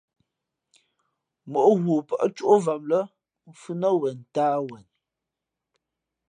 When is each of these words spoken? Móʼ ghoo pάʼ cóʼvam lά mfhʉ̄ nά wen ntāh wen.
Móʼ 1.51 1.69
ghoo 1.83 2.01
pάʼ 2.07 2.23
cóʼvam 2.37 2.81
lά 2.91 2.99
mfhʉ̄ 3.49 3.75
nά 3.81 3.89
wen 3.99 4.17
ntāh 4.31 4.59
wen. 4.69 4.85